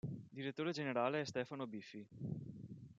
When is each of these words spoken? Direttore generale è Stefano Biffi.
Direttore 0.31 0.71
generale 0.71 1.21
è 1.21 1.25
Stefano 1.25 1.67
Biffi. 1.67 2.07